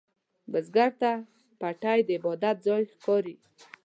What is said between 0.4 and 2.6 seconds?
بزګر ته پټی د عبادت